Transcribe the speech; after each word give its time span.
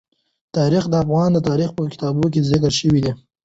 تاریخ 0.55 0.83
د 0.89 0.93
افغان 1.03 1.31
تاریخ 1.49 1.69
په 1.77 1.81
کتابونو 1.93 2.27
کې 2.33 2.47
ذکر 2.51 2.71
شوی 2.79 2.99
دي. 3.05 3.11